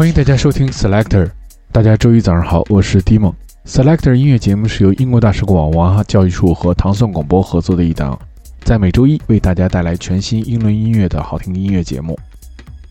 [0.00, 1.30] 欢迎大家收听 Selector。
[1.70, 3.34] 大家周一早上好，我是 d i m o
[3.66, 8.18] Selector 音乐节目是由英国大使馆文化教育处和唐宋广播合作的一档，
[8.62, 12.18] 在每周一为大家带来全新英伦音乐的好听音乐节目。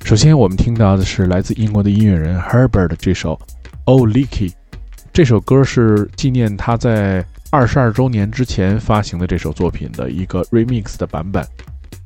[0.03, 3.33] 首先，我们听到的是来自英国的音乐人 Herbert 这首
[3.85, 4.51] 《Oh Licky》。
[5.11, 11.43] 这首歌是纪念他在二十二周年之前发行的这首作品的一个 remix 的版本。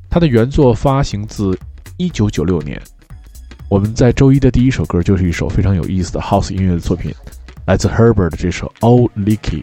[0.08, 1.54] 它的原作发行自
[1.98, 2.80] 一九九六年。
[3.74, 7.12] 我们在周一的第一首歌就是一首非常有意思的 House 音乐的作品，
[7.66, 9.62] 来自 Herbert 的这首《Oh Licky》。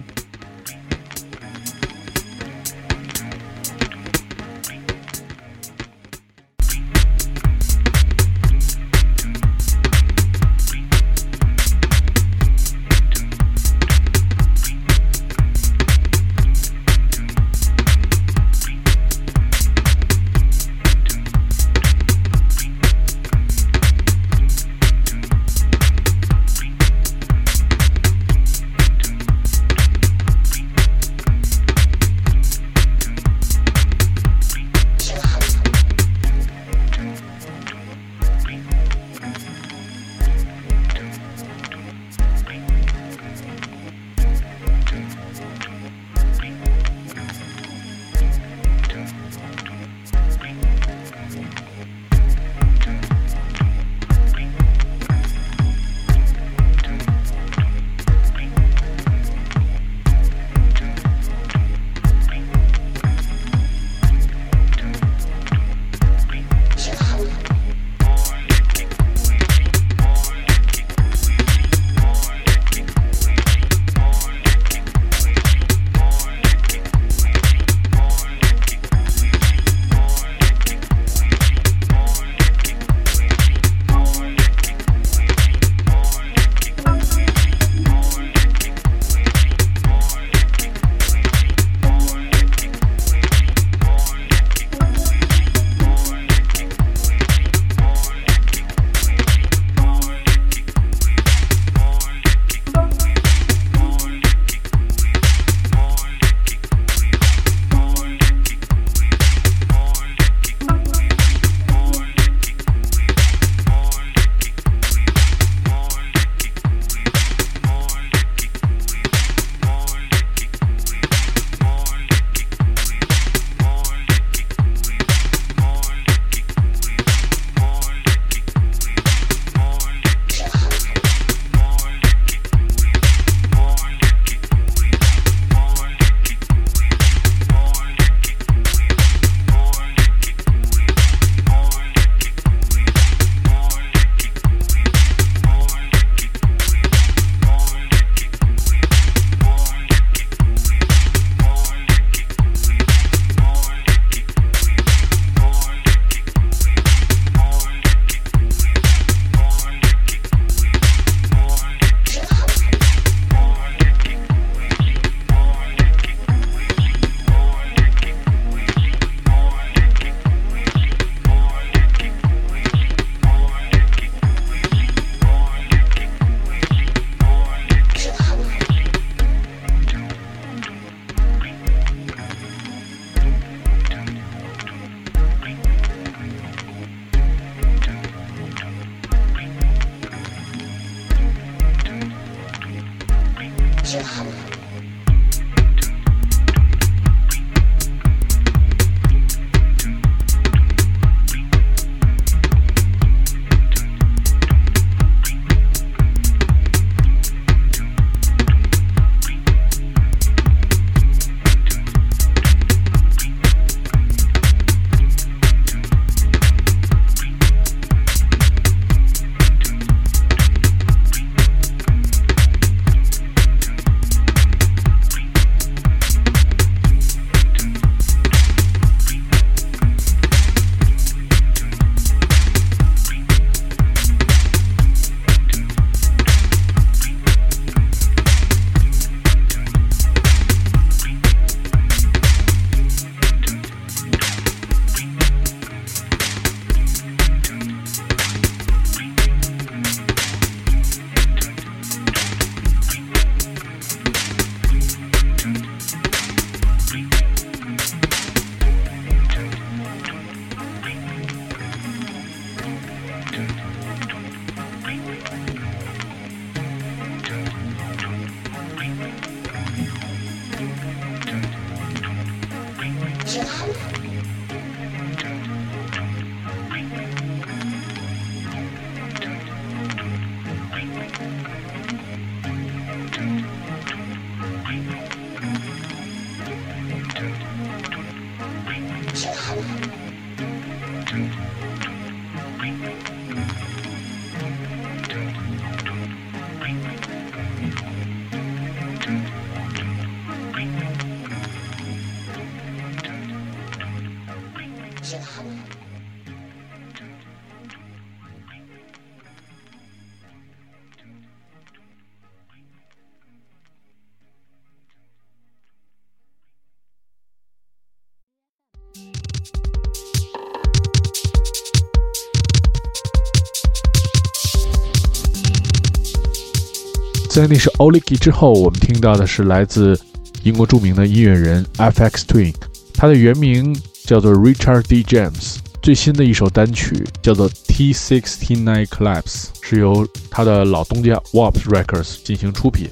[327.31, 329.97] 在那首《Oligi》之后，我们听到的是来自
[330.43, 332.53] 英国著名的音乐人 FX Twin，
[332.93, 333.73] 他的原名
[334.03, 335.01] 叫做 Richard D.
[335.01, 335.55] James。
[335.81, 339.23] 最新的一首单曲叫做《T69 Collapse》，
[339.61, 342.89] 是由他的老东家 Warp Records 进行出品，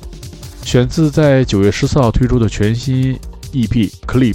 [0.64, 3.20] 选自在九月十四号推出的全新
[3.52, 3.68] EP
[4.08, 4.34] 《Clips》。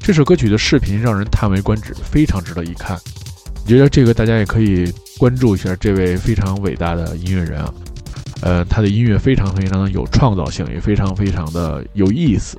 [0.00, 2.98] 这首歌曲的视频让人叹为观止，非常值得一看。
[3.64, 7.72] 我觉得这个大家也可以关注一下这位非常伟大的音乐人啊。
[8.42, 12.58] 呃，他的音乐非常非常的有创造性，也非常非常的有意思。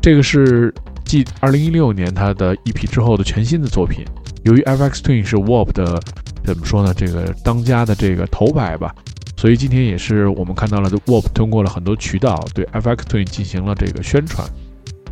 [0.00, 0.74] 这个是
[1.04, 4.04] 继2016年他的 EP 之后的全新的作品。
[4.44, 6.00] 由于 FX Twin 是 Warp 的，
[6.44, 6.92] 怎么说呢？
[6.92, 8.92] 这个当家的这个头牌吧，
[9.36, 14.44] 所以今天也是我们看到了 Warp 通过了很多渠道对 FX Twin 进行了这个宣传。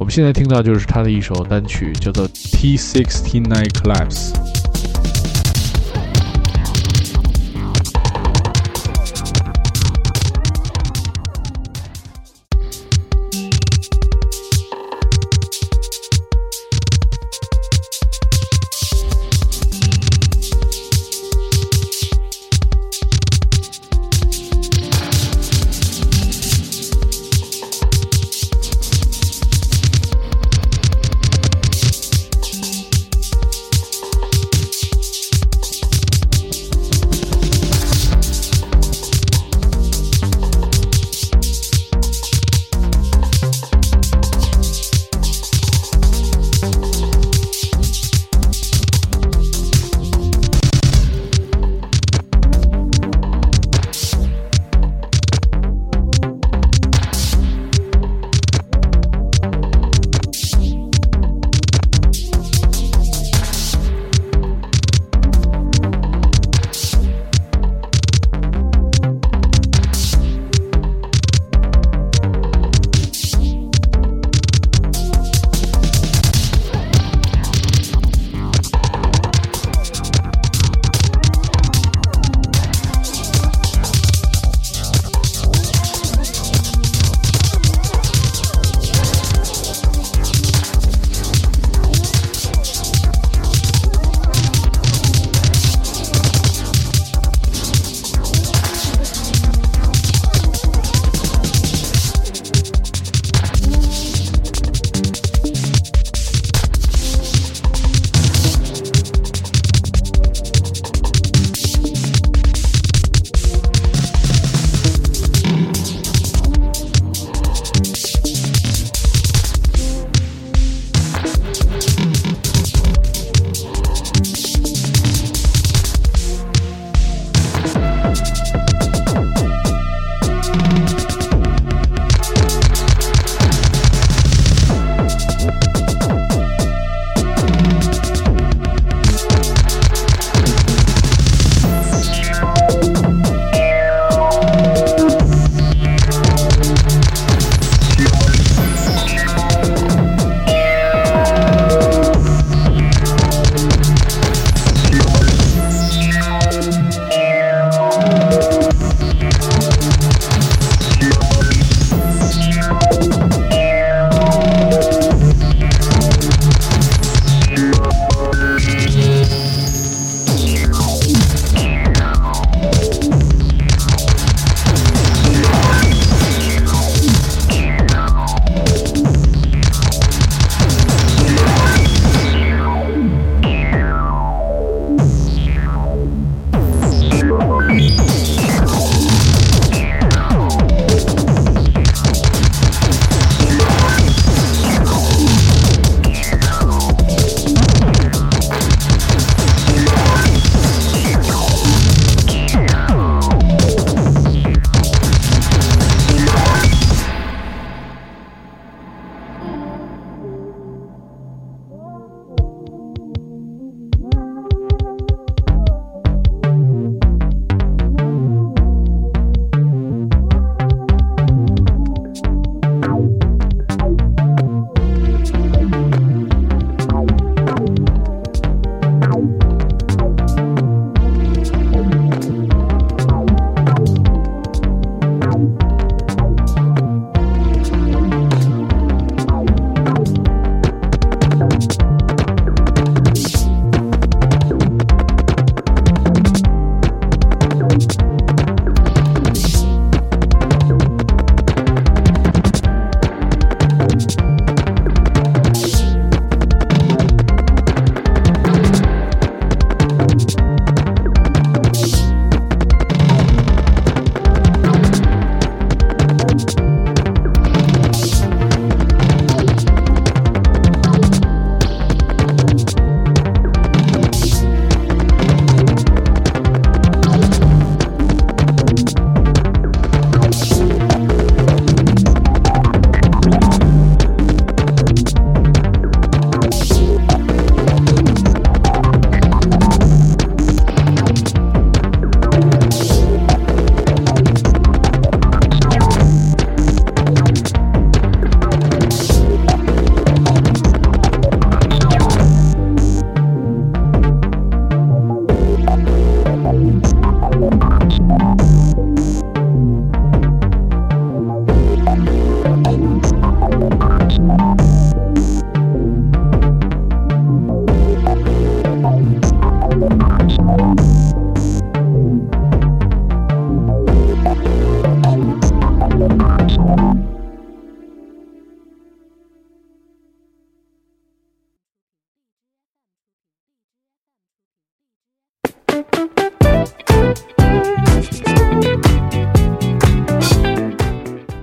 [0.00, 4.59] 我们现在听到就是他的一首单曲，叫做 T69 Collapse。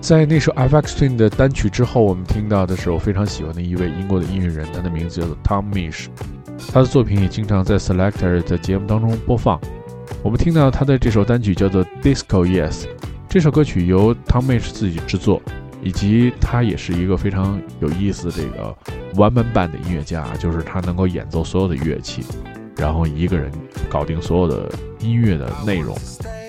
[0.08, 6.06] 在那首 FX Twin 的单曲之后，我们听到的是我非常喜欢的一位英国的音乐人，他的名字叫做 Tom Misch，
[6.72, 9.60] 他的作品也经常在 Selector 的节目当中播放。
[10.24, 12.86] 我们听到他的这首单曲叫做 Disco Yes，
[13.28, 15.42] 这首歌曲由 Tom Misch 自己制作，
[15.84, 18.74] 以及他也是一个非常有意思的这个
[19.16, 22.24] one man band 的音乐家，就是他能够演奏所有的乐器，
[22.78, 23.52] 然后一个人
[23.90, 24.72] 搞定所有的
[25.02, 25.94] 音乐的内容。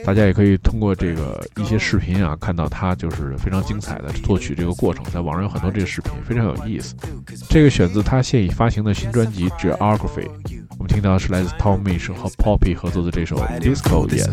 [0.04, 6.94] 大家也可以通过这个一些视频啊，看到他就是非常精彩的作曲这个过程，在网上有很多这个视频，非常有意思。
[7.48, 10.24] 这个选自他现已发行的新专辑《Geography》，
[10.78, 14.30] 我们听到是来自 Tom Misch 和 Poppy 合作的这首《Disco Yes》。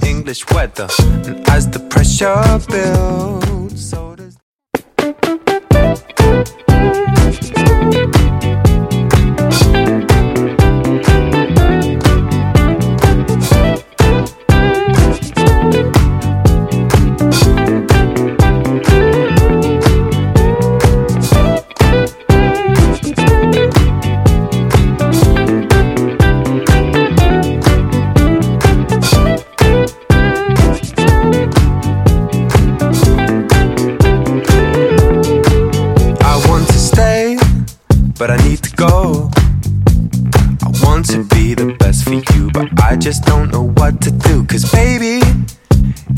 [43.05, 44.43] Just don't know what to do.
[44.45, 45.19] Cause baby,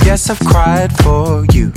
[0.06, 1.72] yes, I've cried for you.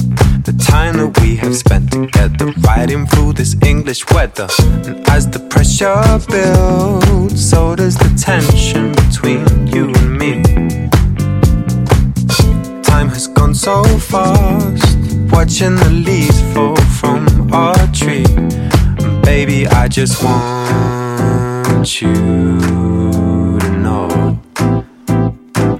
[0.46, 4.46] The time that we have spent together, riding through this English weather.
[4.86, 6.00] And as the pressure
[6.30, 10.42] builds, so does the tension between you and me.
[12.82, 14.96] Time has gone so fast,
[15.32, 18.59] watching the leaves fall from our tree.
[19.22, 22.14] Baby, I just want you.
[23.60, 24.38] To know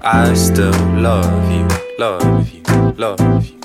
[0.03, 1.69] I still love you,
[1.99, 2.63] love you,
[2.97, 3.60] love you,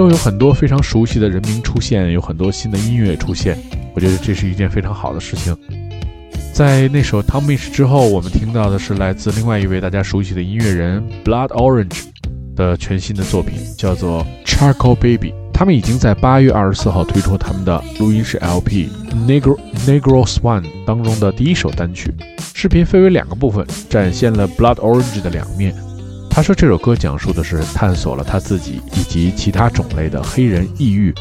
[0.00, 3.54] 都有很多非常熟悉的人名出现，有很多新的音乐出现，
[3.94, 5.54] 我觉得这是一件非常好的事情。
[6.54, 12.04] 在那首 Tommy 之后，我们听到的是来自另外一位大家熟悉的音乐人 Blood Orange
[12.56, 15.34] 的全新的作品，叫做 Charcoal Baby。
[15.52, 18.88] 他们已经在八月二十四号推出他们的录音室 LP
[19.28, 22.10] Negro Negro Swan 当中的第一首单曲。
[22.54, 25.74] 视频分为两个部分，展现了 Blood Orange 的两面。
[26.30, 31.12] 他说：“这首歌讲述的是探索了他自己以及其他种类的黑人抑郁，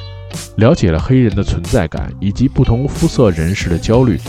[0.58, 4.20] 了解了黑人的存在感以及不同肤色人士的焦虑。”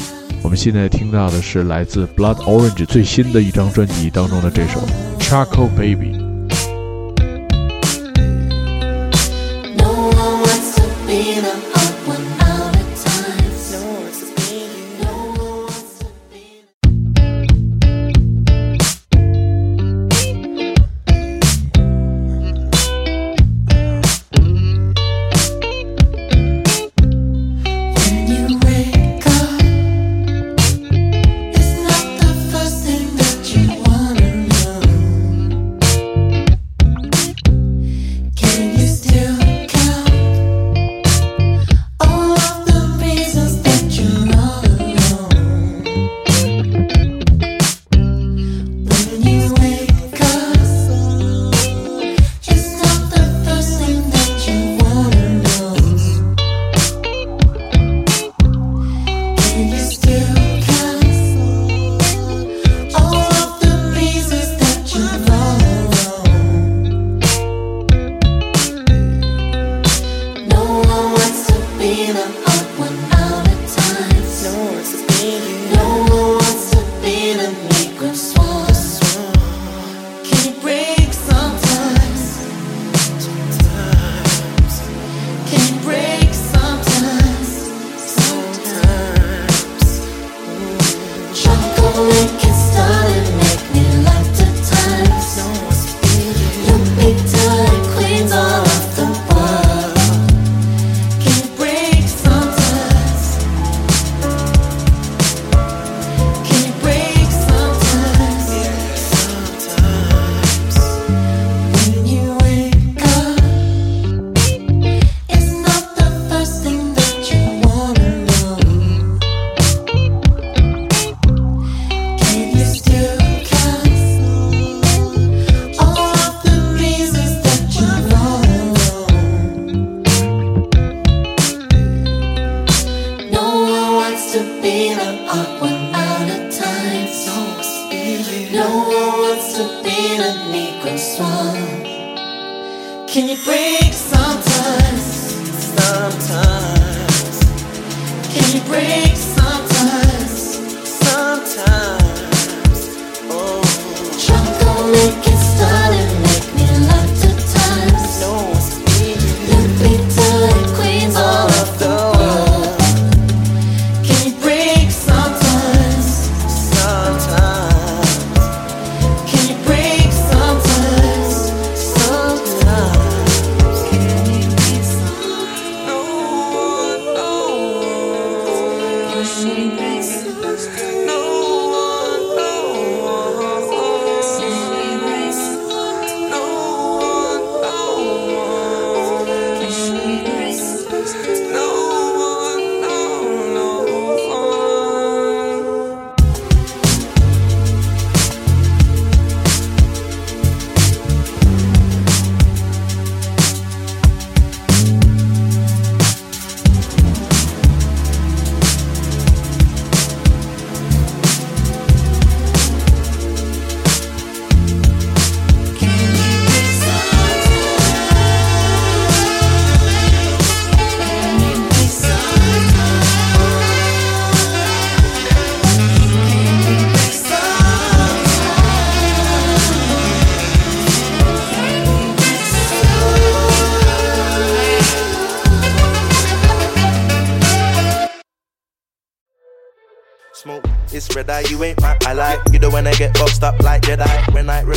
[0.43, 4.81] 我们现在听到的是来自 Blood Orange 最新的一张专辑当中的这首
[5.21, 6.17] 《Charcoal Baby》。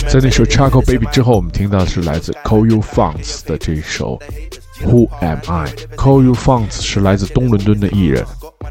[0.07, 4.19] 在那首《Charcoal Baby》之后，我们听到的是来自 Call You Funks 的这首
[4.85, 5.67] 《Who Am I》。
[5.95, 8.23] Call You Funks 是来自东伦敦的艺人，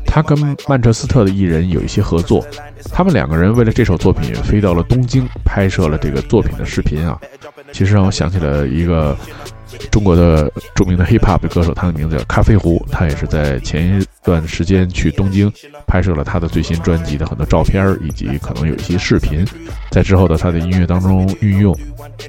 [0.06, 2.46] 他跟曼彻斯特的艺人有一些合作。
[2.92, 7.20] 他们两个人为了这首作品飞到了东京，拍摄了这个作品的视频啊。
[7.72, 9.18] 其实让我想起了一个。
[9.90, 15.52] 中国的著名的 hip hop 歌手，他的名字叫咖啡壶，他也是在前一段时间去东京
[15.86, 19.44] 拍摄了他的最新专辑的很多照片，以及可能有一些视频，
[19.90, 21.76] 在之后的他的音乐当中运用。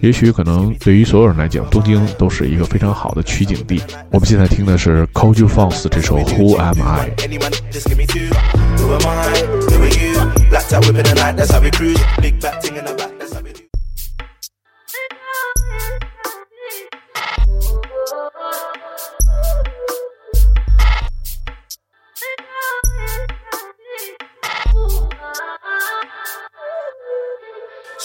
[0.01, 3.81] 也许可能对于所有人来讲，东京都是一个非常好的取景地。
[4.11, 7.09] 我们现在听的是 Cold You Fonts 这首 Who Am I。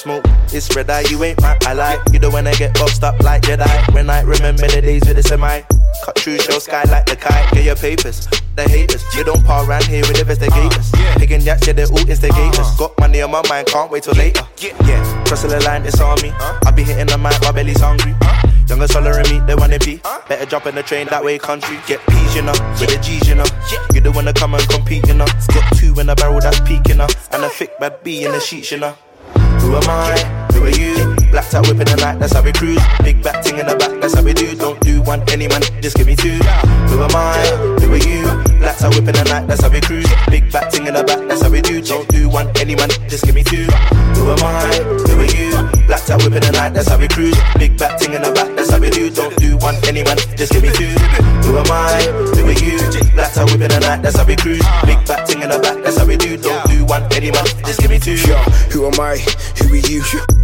[0.09, 1.99] Smoke, it's red eye, you ain't my ally.
[2.15, 3.93] You don't wanna get boxed up like Jedi.
[3.93, 5.61] When I remember the days with the semi.
[6.03, 7.53] cut through, show sky like the kite.
[7.53, 9.05] Get your papers, the haters.
[9.15, 10.95] You don't par around here with investigators.
[10.95, 12.59] Uh, Picking that shit, they're all instigators.
[12.59, 12.77] Uh.
[12.79, 14.49] Got money on my mind, can't wait till later.
[14.57, 16.33] Yeah, crossing the line, it's on me.
[16.41, 16.59] Uh.
[16.65, 18.15] I be hitting the mic, my belly's hungry.
[18.67, 20.01] Younger solar and me, they wanna be.
[20.27, 21.77] Better jump in the train that way, country.
[21.87, 23.45] Get peas, you know, with the G's, you know.
[23.93, 25.29] You one to come and compete, you know.
[25.53, 28.41] Got two in a barrel that's peaking, up, And a thick bad B in the
[28.41, 28.97] sheets, you know.
[29.69, 30.17] Who am I?
[30.55, 31.15] Who are you?
[31.31, 32.81] Blacked out whipping the night, that's how we cruise.
[33.05, 34.57] Big back ting in the back, that's how we do.
[34.57, 36.41] Don't do one, any man, just give me two.
[36.89, 37.37] Who am I?
[37.85, 38.25] Who are you?
[38.65, 40.09] Blacked out whipping the night, that's how we cruise.
[40.33, 41.83] Big back ting in the back, that's how we do.
[41.83, 43.69] Don't do one, any man, just give me two.
[44.17, 44.73] Who am I?
[45.05, 45.53] Who are you?
[45.85, 47.37] Blacked out whipping the night, that's how we cruise.
[47.61, 49.11] Big back ting in the back, that's how we do.
[49.13, 50.97] Don't do one, any man, just give me two.
[51.45, 52.09] Who am I?
[52.41, 52.81] Who are you?
[53.13, 54.65] Blacked out whipping the night, that's how we cruise.
[54.89, 56.41] Big back ting in the back, that's how we do.
[56.41, 58.17] Don't one, any man, just give me two.
[58.27, 58.37] Yo,
[58.73, 59.19] who am I?
[59.59, 60.03] Who are you?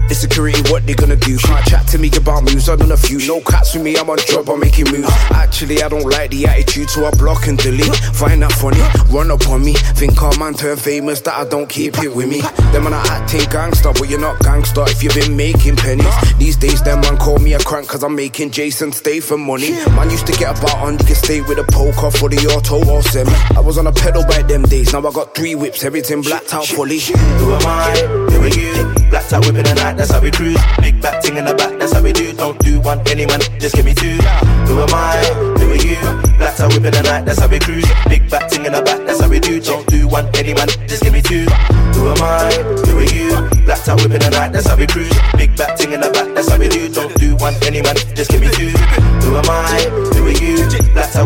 [0.09, 1.37] Insecurity, what they gonna do?
[1.38, 3.19] Can't chat to me about moves, I done a few.
[3.27, 5.09] No cats with me, I'm on job, I'm making moves.
[5.31, 7.95] Actually, I don't like the attitude, so I block and delete.
[8.14, 8.81] Find that funny,
[9.12, 9.73] run up on me.
[9.73, 12.43] Think our man turn famous, that I don't keep it with me.
[12.73, 16.14] Them man are acting gangster, but you're not gangster if you've been making pennies.
[16.38, 19.73] These days, them man call me a crank, cause I'm making Jason stay for money.
[19.97, 22.85] Man used to get about on, you can stay with a poker for the auto
[22.88, 23.33] or semi.
[23.57, 26.53] I was on a pedal by them days, now I got three whips, everything blacked
[26.53, 27.01] out fully.
[27.01, 27.97] Who am I?
[28.31, 28.93] Who are you?
[29.14, 30.59] Blacked out whipping the night, that's how we cruise.
[30.83, 32.33] Big back ting in the back, that's how we do.
[32.33, 34.18] Don't do one, any man, just give me two.
[34.66, 35.22] Who am I?
[35.55, 36.03] Who are you?
[36.35, 37.87] Blacked out whipping the night, that's how we cruise.
[38.11, 39.61] Big back ting in the back, that's how we do.
[39.61, 41.46] Don't do one, any man, just give me two.
[41.94, 42.59] Who am I?
[42.90, 43.31] Who are you?
[43.62, 45.14] Blacked out whipping the night, that's how we cruise.
[45.38, 46.90] Big back ting in the back, that's how we do.
[46.90, 48.74] Don't do one, any man, just give me two.
[49.22, 49.79] Who am I?
[50.18, 50.55] Who are you?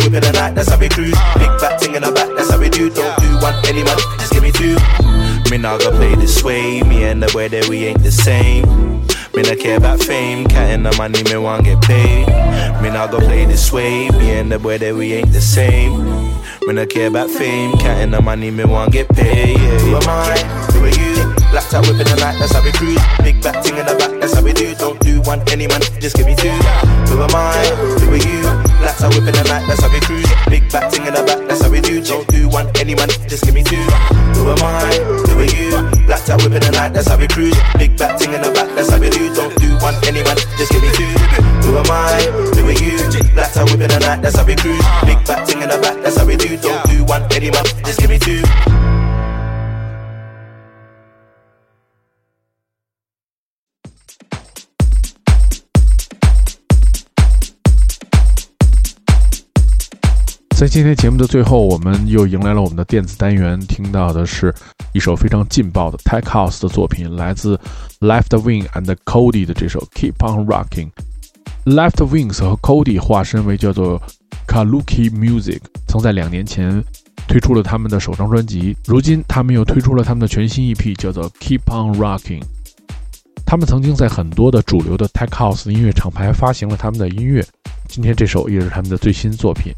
[0.09, 1.15] The night, that's how we cruise.
[1.37, 2.91] Big back ting in the back, that's how we do.
[2.91, 3.97] Don't do one, any man,
[5.59, 8.63] Me nah go play this way, me and the way that we ain't the same.
[9.35, 12.29] Me not care about fame, counting the money, me want get paid.
[12.81, 16.05] Me not go play this way, me and the boy that we ain't the same.
[16.65, 19.59] Me not care about fame, counting the money, me want get paid.
[19.59, 19.79] Yeah.
[19.81, 20.39] Who am I?
[20.75, 21.38] Who are you?
[21.59, 23.03] Blacked out whipping the night, that's how we cruise.
[23.19, 24.79] Big back ting in the back, that's how we do.
[24.79, 26.55] Don't do one, any man, just give me two.
[27.11, 27.51] Who am I?
[27.99, 28.47] Who are you?
[28.79, 30.31] Blacked out whipping the night, that's how we cruise.
[30.47, 31.99] Big back ting in the back, that's how we do.
[31.99, 33.75] Don't do one, any man, just give me two.
[34.39, 35.03] Who am I?
[35.03, 35.83] Who are you?
[36.07, 37.59] Blacked out whipping the night, that's how we cruise.
[37.75, 39.27] Big back ting in the back, that's how we do.
[39.35, 41.11] Don't do one, any man, just give me two.
[41.67, 42.23] Who am I?
[42.55, 43.03] Who are you?
[43.35, 44.79] Blacked out whipping the night, that's how we cruise.
[45.03, 46.55] Big back ting in the back, that's how we do.
[46.55, 48.47] Don't do one, any man, just give me two.
[60.59, 64.53] 在今天节目的最后，我们又迎来了我们的电子单元，听到的是
[64.93, 67.57] 一首非常劲爆的 Tech House 的作品，来自
[68.01, 70.91] Left Wing and Cody 的这首 Keep on Rocking。
[71.65, 74.03] Left Wings 和 Cody 化身为叫做
[74.49, 76.83] Kaluki Music，曾在两年前
[77.29, 82.43] 推出了他们的首张专辑，如今他们又推出了他们的全新 EP，叫做 Keep on Rocking。
[83.47, 87.47] 他们曾经在很多的主流的 Tech House 音乐厂牌发行了他们的音乐，
[87.87, 89.73] 今天这首也是他们的最新作品。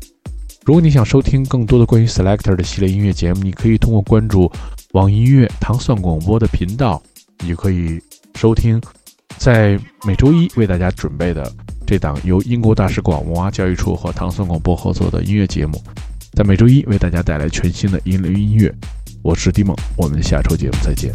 [0.65, 4.51] 如果你想收听更多的关于 Selector 的系列音乐节目，你可以通过关注
[4.93, 7.03] 网易音乐糖蒜广播的频道，
[7.41, 7.99] 你就可以
[8.35, 8.81] 收听
[9.39, 11.51] 在每周一为大家准备的
[11.87, 15.83] 这档由英国大使馆文化教育处和糖蒜广播合作的音乐节目，
[16.35, 18.73] 在每周一为大家带来全新的音流音乐。
[19.23, 21.13] 我是迪梦，我们下周节目再见。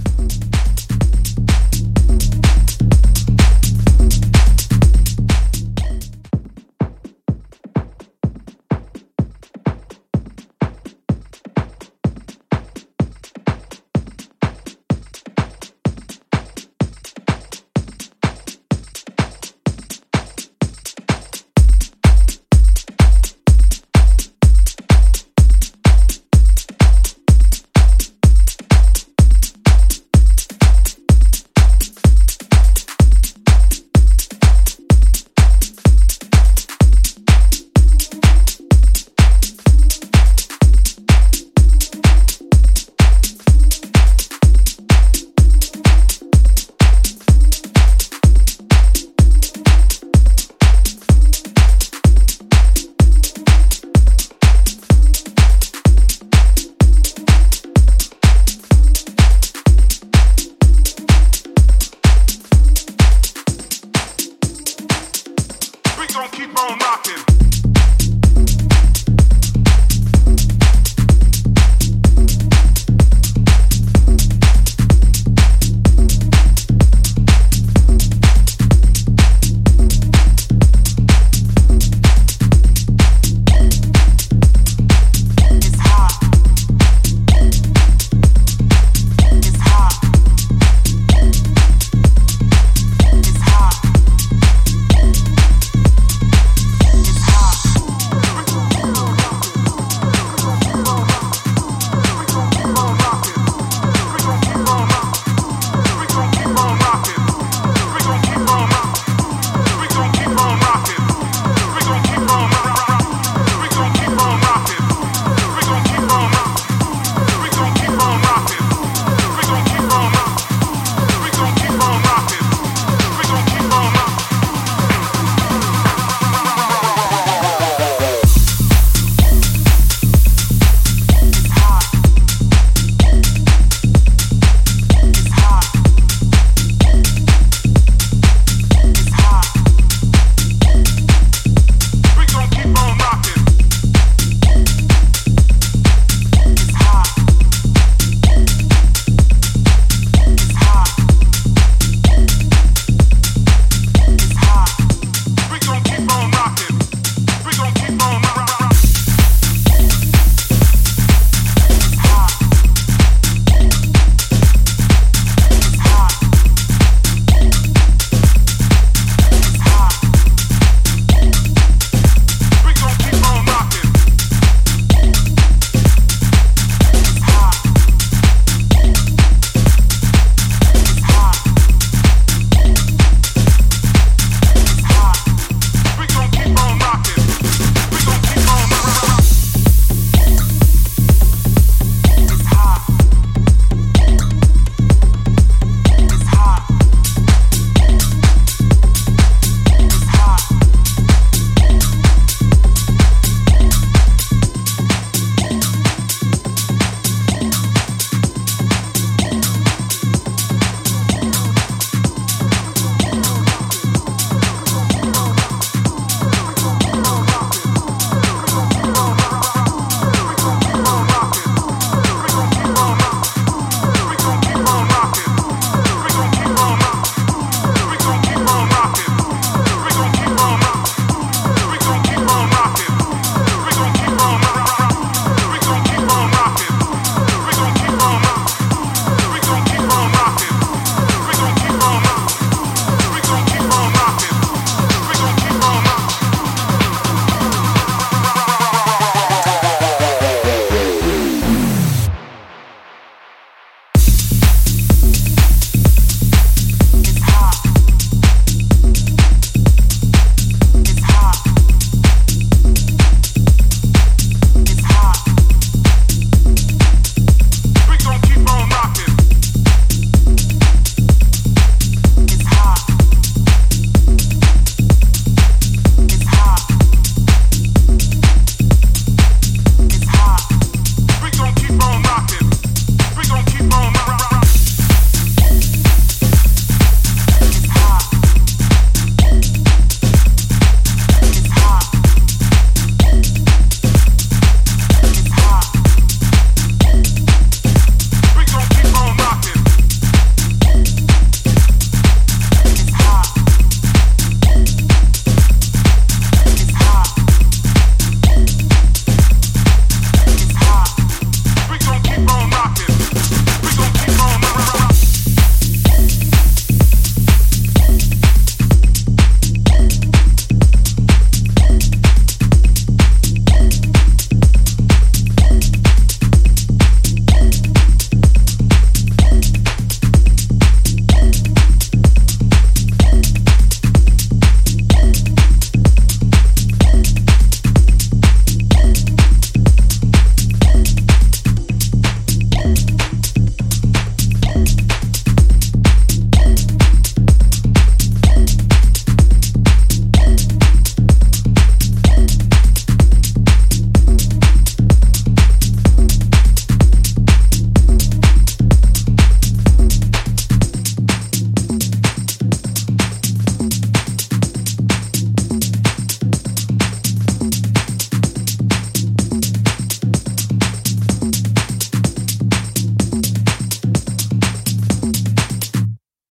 [66.17, 67.54] on, keep on rockin'.